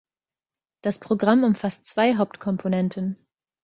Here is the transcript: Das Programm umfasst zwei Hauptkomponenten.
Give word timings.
Das 0.83 0.97
Programm 0.97 1.43
umfasst 1.43 1.85
zwei 1.85 2.15
Hauptkomponenten. 2.15 3.17